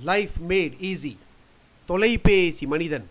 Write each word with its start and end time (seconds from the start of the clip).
Life 0.00 0.36
mat 0.48 0.74
easy 0.80 1.16
தொலைபேசி 1.86 2.66
மனிதன். 2.66 3.08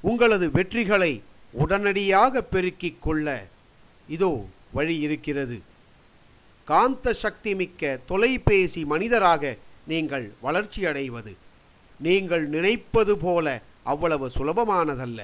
உங்களது 0.00 0.48
வெற்றிகளை 0.48 1.20
உடனடியாக 1.52 2.42
பெருக்கிக் 2.42 3.02
கொள்ள 3.02 3.48
இதோ 4.08 4.46
வழி 4.72 4.98
இருக்கிறது. 4.98 5.60
காந்த 6.64 7.12
சக்தி 7.12 7.54
மிக்க 7.54 8.00
தொலைபேசி 8.06 8.84
மனிதராக 8.84 9.56
நீங்கள் 9.86 10.32
வளர்ச்சியடைவது 10.42 11.32
நீங்கள் 12.00 12.48
நினைப்பது 12.48 13.18
போல 13.18 13.62
அவ்வளவு 13.82 14.28
சுலபமானதல்ல. 14.28 15.20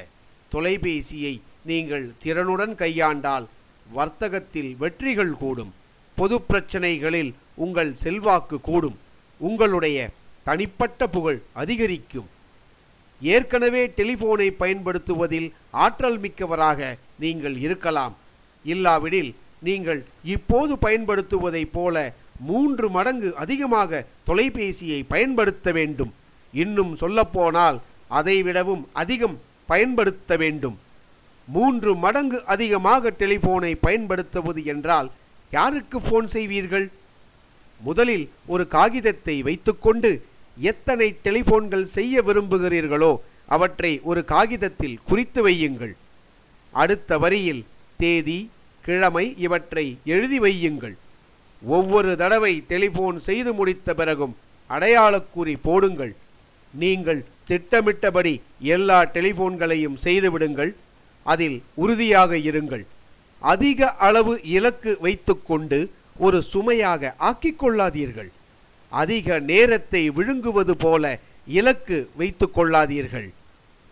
தொலைபேசியை 0.52 1.40
நீங்கள் 1.64 2.12
திறனுடன் 2.24 2.74
கையாண்டால் 2.74 3.46
வர்த்தகத்தில் 3.92 4.76
வெற்றிகள் 4.76 5.32
கூடும். 5.32 5.74
பொது 6.14 6.40
பிரச்சனைகளில் 6.48 7.32
உங்கள் 7.54 7.94
செல்வாக்கு 7.94 8.60
கூடும். 8.60 8.98
உங்களுடைய 9.38 10.10
தனிப்பட்ட 10.48 11.00
புகழ் 11.14 11.40
அதிகரிக்கும். 11.62 12.28
ஏற்கனவே 13.20 13.82
டெலிஃபோனை 13.98 14.48
பயன்படுத்துவதில் 14.62 15.48
ஆற்றல் 15.84 16.18
மிக்கவராக 16.24 16.80
நீங்கள் 17.22 17.56
இருக்கலாம். 17.66 18.14
இல்லாவிடில் 18.64 19.30
நீங்கள் 19.68 20.00
இப்போது 20.34 20.72
பயன்படுத்துவதைப் 20.86 21.72
போல 21.76 21.96
மூன்று 22.48 22.86
மடங்கு 22.96 23.30
அதிகமாக 23.44 24.00
தொலைபேசியை 24.28 25.00
பயன்படுத்த 25.12 25.68
வேண்டும். 25.78 26.12
இன்னும் 26.54 26.92
சொல்லப்போனால் 27.02 27.78
அதைவிடவும் 28.18 28.84
அதிகம் 29.02 29.36
பயன்படுத்த 29.72 30.30
வேண்டும். 30.42 30.76
மூன்று 31.48 31.90
மடங்கு 32.04 32.38
அதிகமாக 32.54 33.12
டெலிஃபோனை 33.20 33.72
பயன்படுத்துவது 33.86 34.62
என்றால் 34.72 35.08
யாருக்கு 35.52 35.98
ஃபோன் 36.06 36.28
செய்வீர்கள்? 36.36 36.86
முதலில் 37.80 38.26
ஒரு 38.52 38.64
காகிதத்தை 38.76 39.36
வைத்துக்கொண்டு 39.48 40.10
எத்தனை 40.60 41.16
டெலிஃபோன்கள் 41.24 41.84
செய்ய 41.84 42.22
விரும்புகிறீர்களோ 42.22 43.12
அவற்றை 43.46 44.00
ஒரு 44.02 44.24
காகிதத்தில் 44.24 45.00
குறித்து 45.04 45.48
வையுங்கள். 45.48 45.92
அடுத்த 46.72 47.18
வரியில் 47.18 47.64
தேதி 47.96 48.50
கிழமை 48.84 49.34
இவற்றை 49.38 49.98
எழுதி 50.04 50.38
வையுங்கள். 50.40 50.96
ஒவ்வொரு 51.62 52.16
தடவை 52.16 52.64
டெலிபோன் 52.68 53.20
செய்து 53.20 53.52
முடித்த 53.52 53.94
பிறகும் 53.94 54.36
அடையாளக்குறி 54.70 55.56
போடுங்கள். 55.62 56.14
நீங்கள் 56.74 57.24
திட்டமிட்டபடி 57.46 58.40
எல்லா 58.60 59.04
டெலிபோன்களையும் 59.04 59.96
செய்துவிடுங்கள் 60.04 60.72
அதில் 61.22 61.62
உறுதியாக 61.74 62.36
இருங்கள். 62.36 62.84
அதிக 63.38 63.90
அளவு 63.94 64.40
இலக்கு 64.42 64.96
வைத்துக்கொண்டு 65.00 65.90
ஒரு 66.16 66.42
சுமையாக 66.42 67.14
ஆக்கிக் 67.16 67.64
கொள்ளாதீர்கள். 67.64 68.30
அதிக 68.88 69.38
நேரத்தை 69.50 70.10
விழுங்குவது 70.10 70.76
போல 70.76 71.04
இலக்கு 71.46 71.98
வைத்து 72.16 72.46
கொள்ளாதீர்கள். 72.56 73.28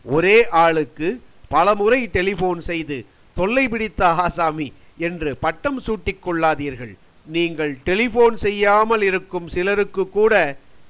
ஒரே 0.05 0.49
ஆளுக்கு 0.49 1.21
பலமுறை 1.49 2.07
டெலிபோன் 2.07 2.61
செய்து 2.61 3.05
தொல்லை 3.35 3.69
பிடித்த 3.69 4.07
ஆசாமி 4.07 4.73
என்று 4.99 5.37
பட்டம் 5.37 5.81
சூட்டிக் 5.81 6.23
கொள்ளாதீர்கள். 6.27 6.95
நீங்கள் 7.27 7.73
டெலிபோன் 7.85 8.37
செய்யாமல் 8.37 9.03
இருக்கும் 9.03 9.49
சிலருக்கு 9.49 10.09
கூட 10.09 10.35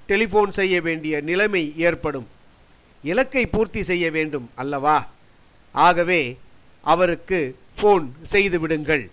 டெலிபோன் 0.06 0.52
செய்ய 0.52 0.80
வேண்டிய 0.80 1.20
நிலைமை 1.20 1.72
ஏற்படும். 1.76 2.26
இலக்கை 3.02 3.46
பூர்த்தி 3.46 3.82
செய்ய 3.82 4.10
வேண்டும் 4.10 4.50
அல்லவா? 4.54 4.98
ஆகவே 5.72 6.36
அவருக்கு 6.84 7.56
ஃபோன் 7.78 8.06
செய்து 8.22 8.60
விடுங்கள். 8.60 9.04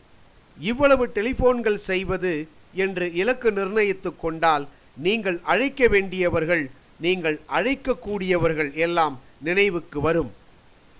இவ்வளவு 0.60 1.12
டெலிபோன்கள் 1.16 1.80
செய்வது 1.90 2.48
என்று 2.74 3.14
இலக்கு 3.14 3.52
நிர்ணயித்துக் 3.52 4.22
கொண்டால் 4.22 4.68
நீங்கள் 4.98 5.40
அழைக்க 5.44 5.88
வேண்டியவர்கள் 5.88 6.70
நீங்கள் 7.00 7.40
அழைக்கக்கூடியவர்கள் 7.58 8.74
எல்லாம் 8.74 9.22
நினைவுக்கு 9.42 10.02
வரும். 10.02 10.32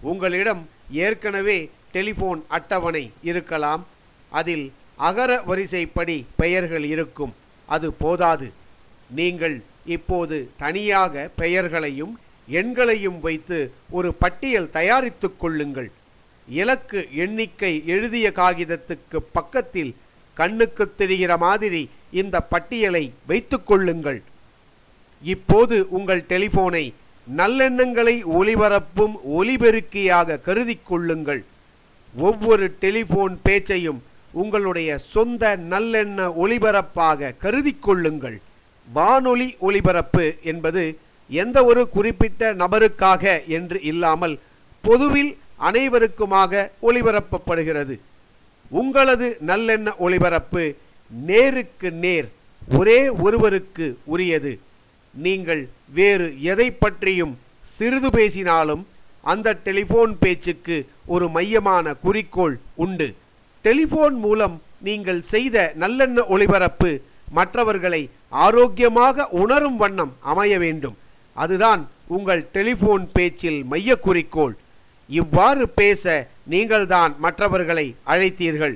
உங்களிடம் 0.02 0.70
ஏற்கனவே 0.92 1.70
டெலிபோன் 1.92 2.44
அட்டவணை 2.48 3.12
இருக்கலாம். 3.22 3.86
அதில் 4.32 4.72
அகர 4.96 5.32
வரிசைப்படி 5.42 6.26
பெயர்கள் 6.36 6.84
இருக்கும். 6.84 7.34
அது 7.66 7.94
போதாது. 7.94 8.52
நீங்கள் 9.10 9.62
இப்போது 9.86 10.50
தனியாக 10.58 11.30
பெயர்களையும் 11.36 12.14
எண்களையும் 12.50 13.20
வைத்து 13.20 13.74
ஒரு 13.90 14.14
பட்டியல் 14.14 14.70
தயாரித்துக் 14.70 15.40
கொள்ளுங்கள். 15.40 15.92
இலக்கு 16.48 17.08
எண்ணிக்கை 17.14 17.84
எழுதிய 17.86 18.32
காகிதத்துக்கு 18.36 19.18
பக்கத்தில் 19.32 19.96
கண்ணுக்கு 20.34 20.96
தெரிகிற 20.96 21.38
மாதிரி 21.38 21.90
இந்த 22.22 22.36
பட்டியலை 22.52 23.04
வைத்துக் 23.30 23.68
கொள்ளுங்கள். 23.70 24.20
இப்போது 25.24 25.76
உங்கள் 25.98 26.24
டெலிபோனை 26.32 26.86
நல்லெண்ணங்களை 27.28 28.16
ஒளிபரப்பும் 28.38 29.14
ஒலிபெருக்கியாக 29.40 30.40
கருதி 30.48 30.76
கொள்ளுங்கள். 30.90 31.42
ஒவ்வொரு 32.16 32.66
டெலிபோன் 32.84 33.36
பேச்சையும் 33.46 34.00
உங்களுடைய 34.42 34.90
சொந்த 35.14 35.44
நல்லெண்ண 35.74 36.20
ஒளிபரப்பாக 36.44 37.34
கருதி 37.44 37.74
கொள்ளுங்கள். 37.88 38.38
வானொலி 38.88 39.50
ஒளிபரப்பு 39.68 40.26
என்பது 40.52 40.84
எந்த 41.30 41.58
ஒரு 41.70 41.84
குறிப்பிட்ட 41.96 42.54
நபருக்காக 42.62 43.24
என்று 43.58 43.78
இல்லாமல் 43.92 44.36
பொதுவில் 44.84 45.32
அனைவருக்குமாக 45.70 46.64
ஒளிபரப்பப்படுகிறது. 46.88 47.96
உங்களது 48.82 49.28
நல்லெண்ண 49.50 49.90
ஒளிபரப்பு 50.06 50.64
நேருக்கு 51.22 51.92
நேர் 51.92 52.28
ஒரே 52.78 53.10
ஒருவருக்கு 53.10 53.98
உரியது. 54.04 54.60
நீங்கள் 55.14 55.70
வேறு 55.94 56.42
எதை 56.42 56.72
பற்றியும் 56.72 57.38
சிறிது 57.62 58.10
பேசினாலும் 58.10 58.88
அந்த 59.22 59.58
டெலிஃபோன் 59.66 60.14
பேச்சுக்கு 60.20 60.88
ஒரு 61.06 61.30
மையமான 61.30 61.94
குறிக்கோள் 61.94 62.60
உண்டு. 62.76 63.16
டெலிஃபோன் 63.64 64.16
மூலம் 64.26 64.62
நீங்கள் 64.82 65.22
செய்த 65.22 65.74
நல்லெண்ண 65.80 66.28
ஒளிபரப்பு 66.28 67.02
மற்றவர்களை 67.32 68.10
ஆரோக்கியமாக 68.30 69.28
உணரும் 69.28 69.78
வண்ணம் 69.78 70.16
அமைய 70.20 70.60
வேண்டும். 70.60 70.98
அதுதான் 71.34 71.90
உங்கள் 72.08 72.48
டெலிஃபோன் 72.54 73.08
பேச்சில் 73.14 73.64
மைய 73.64 73.96
குறிக்கோள். 73.96 74.56
இவ்வாறு 75.10 75.70
பேச 75.70 76.28
நீங்கள்தான் 76.44 77.16
மற்றவர்களை 77.18 77.96
அழைத்தீர்கள். 78.08 78.76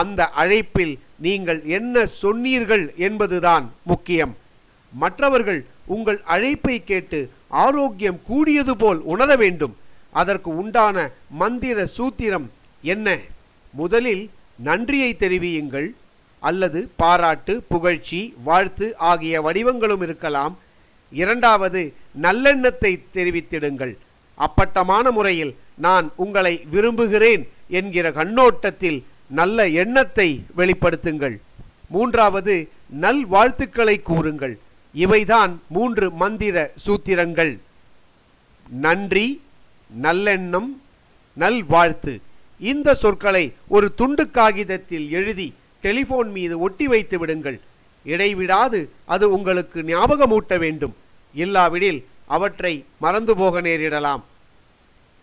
அந்த 0.00 0.20
அழைப்பில் 0.42 0.94
நீங்கள் 1.26 1.60
என்ன 1.78 2.04
சொன்னீர்கள் 2.22 2.84
என்பதுதான் 3.06 3.64
முக்கியம். 3.90 4.32
மற்றவர்கள் 4.92 5.60
உங்கள் 5.94 6.18
அழைப்பை 6.34 6.76
கேட்டு 6.90 7.20
ஆரோக்கியம் 7.64 8.18
கூடியது 8.28 8.74
போல் 8.82 9.00
உணர 9.12 9.30
வேண்டும். 9.42 9.74
அதற்கு 10.20 10.50
உண்டான 10.62 10.96
மந்திர 11.42 11.88
சூத்திரம் 11.96 12.46
என்ன? 12.94 13.08
முதலில் 13.80 14.24
நன்றியை 14.68 15.10
தெரிவியுங்கள் 15.18 15.88
அல்லது 16.42 16.80
பாராட்டு 17.02 17.54
புகழ்ச்சி 17.72 18.20
வாழ்த்து 18.48 18.86
ஆகிய 19.10 19.34
வடிவங்களும் 19.46 20.02
இருக்கலாம். 20.06 20.54
இரண்டாவது 21.12 21.82
நல்லெண்ணத்தை 22.24 22.92
தெரிவித்திடுங்கள். 23.16 23.94
அப்பட்டமான 24.38 25.06
முறையில் 25.10 25.54
நான் 25.86 26.06
உங்களை 26.24 26.54
விரும்புகிறேன் 26.74 27.42
என்கிற 27.78 28.06
கண்ணோட்டத்தில் 28.20 29.00
நல்ல 29.38 29.68
எண்ணத்தை 29.82 30.28
வெளிப்படுத்துங்கள். 30.56 31.36
மூன்றாவது 31.94 32.54
நல் 33.04 33.24
வாழ்த்துக்களை 33.34 33.96
கூறுங்கள். 34.08 34.54
இவைதான் 35.02 35.52
மூன்று 35.76 36.06
மந்திர 36.22 36.56
சூத்திரங்கள். 36.86 37.52
நன்றி 38.86 39.26
நல்லெண்ணம் 40.02 40.68
நல்வாழ்த்து. 41.42 42.14
இந்த 42.70 42.94
சொற்களை 43.02 43.44
ஒரு 43.68 43.86
துண்டு 43.94 44.24
காகிதத்தில் 44.30 45.06
எழுதி 45.18 45.48
டெலிபோன் 45.84 46.30
மீது 46.36 46.54
ஒட்டி 46.66 46.86
வைத்து 46.92 47.16
விடுங்கள். 47.18 47.58
இடைவிடாது 48.04 48.80
அது 49.14 49.24
உங்களுக்கு 49.36 49.78
ஞாபகமூட்ட 49.92 50.58
வேண்டும். 50.64 50.94
இல்லாவிடில் 51.34 52.00
அவற்றை 52.36 52.74
மறந்து 53.04 53.32
போக 53.40 53.60
நேரிடலாம். 53.60 54.22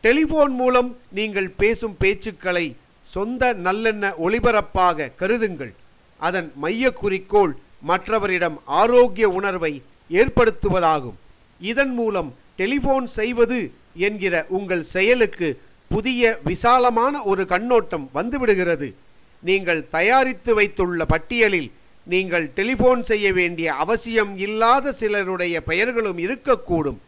டெலிபோன் 0.04 0.54
மூலம் 0.62 0.90
நீங்கள் 1.18 1.50
பேசும் 1.62 1.98
பேச்சுக்களை 2.02 2.66
சொந்த 3.14 3.54
நல்லெண்ண 3.66 4.04
ஒளிபரப்பாக 4.26 5.10
கருதுங்கள். 5.22 5.74
அதன் 6.20 6.50
மைய 6.64 6.92
குறிக்கோள் 7.02 7.54
மற்றவரிடம் 7.90 8.58
ஆரோக்கிய 8.82 9.26
உணர்வை 9.40 9.74
ஏற்படுத்துவதாகும். 10.20 11.18
இதன் 11.72 11.94
மூலம் 12.00 12.30
டெலிபோன் 12.60 13.08
செய்வது 13.20 13.60
என்கிற 14.08 14.36
உங்கள் 14.58 14.84
செயலுக்கு 14.96 15.50
புதிய 15.92 16.22
விசாலமான 16.52 17.22
ஒரு 17.32 17.44
கண்ணோட்டம் 17.54 18.06
வந்துவிடுகிறது. 18.18 18.88
நீங்கள் 19.48 19.82
தயாரித்து 19.98 20.52
வைத்துள்ள 20.60 21.06
பட்டியலில் 21.14 21.70
நீங்கள் 22.14 22.46
டெலிபோன் 22.58 23.02
செய்ய 23.10 23.28
வேண்டிய 23.40 23.68
அவசியம் 23.84 24.32
இல்லாத 24.46 24.92
சிலருடைய 25.02 25.56
பெயர்களும் 25.70 26.20
இருக்கக்கூடும். 26.26 27.00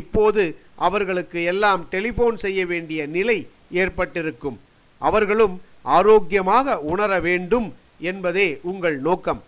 இப்போது 0.00 0.42
அவர்களுக்கு 0.86 1.38
எல்லாம் 1.52 1.82
டெலிபோன் 1.92 2.38
செய்ய 2.44 2.60
வேண்டிய 2.72 3.00
நிலை 3.16 3.38
ஏற்பட்டிருக்கும். 3.82 4.58
அவர்களும் 4.98 5.54
ஆரோக்கியமாக 5.82 6.80
உணர 6.92 7.20
வேண்டும் 7.20 7.68
என்பதே 8.10 8.48
உங்கள் 8.70 8.98
நோக்கம். 9.00 9.40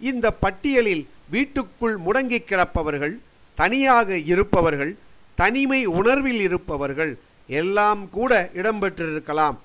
இந்த 0.00 0.26
பட்டியலில் 0.42 1.04
வீட்டுக்குள் 1.34 1.96
முடங்கி 2.06 2.38
கிடப்பவர்கள் 2.44 3.14
தனியாக 3.54 4.16
இருப்பவர்கள் 4.32 4.92
தனிமை 5.34 5.80
உணர்வில் 5.98 6.40
இருப்பவர்கள் 6.40 7.12
எல்லாம் 7.46 8.02
கூட 8.10 8.50
இடம்பெற்றிருக்கலாம். 8.54 9.56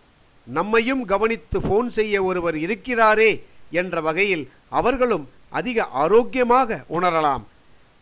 நம்மையும் 0.48 1.06
கவனித்து 1.06 1.60
ஃபோன் 1.60 1.88
செய்ய 1.98 2.24
ஒருவர் 2.24 2.58
இருக்கிறாரே 2.58 3.32
என்ற 3.72 4.02
வகையில் 4.02 4.50
அவர்களும் 4.80 5.26
அதிக 5.50 5.86
ஆரோக்கியமாக 6.04 6.80
உணரலாம். 6.98 7.44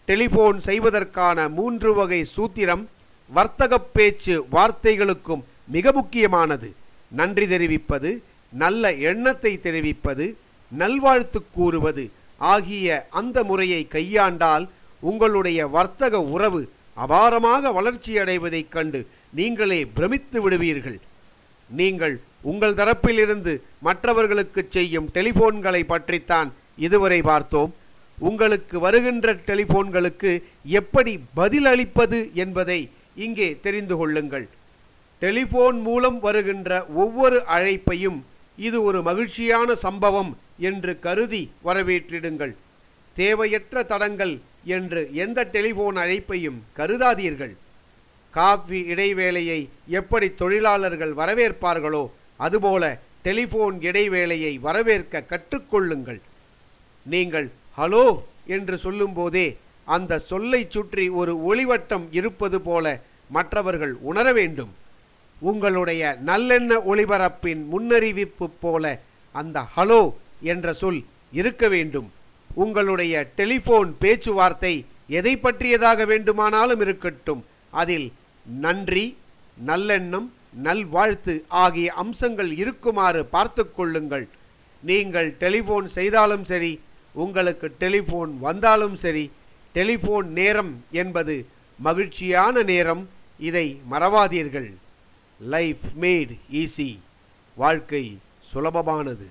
டெலிஃபோன் 0.07 0.57
செய்வதற்கான 0.67 1.47
மூன்று 1.49 1.93
வகை 1.93 2.21
சூத்திரம் 2.35 2.83
வர்த்தக 3.29 3.79
பேச்சு 3.95 4.35
வார்த்தைகளுக்கும் 4.51 5.43
மிக 5.75 5.91
முக்கியமானது. 5.91 6.69
நன்றி 7.19 7.45
தெரிவிப்பது 7.53 8.09
நல்ல 8.53 8.91
எண்ணத்தை 9.11 9.53
தெரிவிப்பது 9.65 10.25
நல்வாழ்த்து 10.71 11.39
கூறுவது 11.57 12.05
ஆகிய 12.51 12.87
அந்த 13.19 13.37
முறையை 13.49 13.81
கையாண்டால் 13.95 14.65
உங்களுடைய 15.09 15.59
வர்த்தக 15.75 16.21
உறவு 16.35 16.61
அபாரமாக 17.03 17.71
வளர்ச்சியடைவதைக் 17.77 18.73
கண்டு 18.75 18.99
நீங்களே 19.39 19.79
பிரமித்து 19.97 20.39
விடுவீர்கள். 20.43 20.99
நீங்கள் 21.69 22.15
உங்கள் 22.51 22.77
தரப்பிலிருந்து 22.79 23.53
மற்றவர்களுக்கு 23.87 24.61
செய்யும் 24.75 25.07
டெலிபோன்களை 25.15 25.81
பற்றித்தான் 25.93 26.49
இதுவரை 26.87 27.19
பார்த்தோம். 27.31 27.71
உங்களுக்கு 28.27 28.75
வருகின்ற 28.85 29.33
டெலிபோன்களுக்கு 29.47 30.31
எப்படி 30.79 31.13
பதிலளிப்பது 31.39 32.19
என்பதை 32.43 32.79
இங்கே 33.25 33.49
தெரிந்து 33.65 33.95
கொள்ளுங்கள். 34.01 34.45
டெலிஃபோன் 35.25 35.77
மூலம் 35.87 36.17
வருகின்ற 36.25 36.69
ஒவ்வொரு 37.03 37.37
அழைப்பையும் 37.55 38.17
இது 38.57 38.77
ஒரு 38.87 38.99
மகிழ்ச்சியான 39.07 39.69
சம்பவம் 39.83 40.31
என்று 40.69 40.91
கருதி 41.05 41.43
வரவேற்றிடுங்கள். 41.67 42.53
தேவையற்ற 43.17 43.83
தடங்கள் 43.91 44.33
என்று 44.75 45.01
எந்த 45.23 45.39
டெலிஃபோன் 45.55 45.97
அழைப்பையும் 46.03 46.59
கருதாதீர்கள். 46.77 47.53
காஃபி 48.33 48.79
இடைவேளையை 48.93 49.59
எப்படி 49.99 50.27
தொழிலாளர்கள் 50.41 51.13
வரவேற்பார்களோ 51.21 52.03
அதுபோல 52.45 52.83
டெலிஃபோன் 53.27 53.75
இடைவேளையை 53.89 54.53
வரவேற்க 54.67 55.23
கற்றுக்கொள்ளுங்கள். 55.31 56.21
நீங்கள் 57.05 57.47
ஹலோ 57.79 58.05
என்று 58.55 58.75
சொல்லும்போதே 58.85 59.47
அந்த 59.87 60.19
சொல்லை 60.31 60.61
சுற்றி 60.75 61.05
ஒரு 61.21 61.33
ஒளிவட்டம் 61.49 62.07
இருப்பது 62.19 62.59
போல 62.67 62.85
மற்றவர்கள் 63.37 63.93
உணர 64.09 64.27
வேண்டும். 64.39 64.73
உங்களுடைய 65.39 66.01
நல்லெண்ண 66.29 66.71
ஒளிபரப்பின் 66.91 67.61
முன்னறிவிப்பு 67.71 68.47
போல 68.59 68.99
அந்த 69.35 69.57
ஹலோ 69.75 70.01
என்ற 70.51 70.73
சொல் 70.81 71.01
இருக்க 71.31 71.67
வேண்டும். 71.67 72.07
உங்களுடைய 72.63 73.13
டெலிஃபோன் 73.39 73.89
பேச்சுவார்த்தை 74.01 74.73
எதை 75.19 75.33
பற்றியதாக 75.37 76.05
வேண்டுமானாலும் 76.11 76.81
இருக்கட்டும். 76.85 77.41
அதில் 77.81 78.07
நன்றி 78.45 79.05
நல்லெண்ணம் 79.69 80.27
நல்வாழ்த்து 80.65 81.33
ஆகிய 81.47 81.87
அம்சங்கள் 82.03 82.51
இருக்குமாறு 82.61 83.25
பார்த்து 83.25 83.63
கொள்ளுங்கள். 83.77 84.25
நீங்கள் 84.83 85.29
டெலிஃபோன் 85.43 85.87
செய்தாலும் 85.97 86.45
சரி 86.51 86.79
உங்களுக்கு 87.23 87.67
டெலிஃபோன் 87.83 88.31
வந்தாலும் 88.47 88.95
சரி 89.03 89.25
டெலிஃபோன் 89.75 90.27
நேரம் 90.39 90.73
என்பது 90.91 91.35
மகிழ்ச்சியான 91.79 92.63
நேரம். 92.63 93.03
இதை 93.39 93.67
மறவாதீர்கள். 93.91 94.69
லைஃப் 95.39 95.81
மேட் 96.01 96.37
ஈஸி 96.51 96.99
வாழ்க்கை 97.55 98.17
சுலபமானது. 98.53 99.27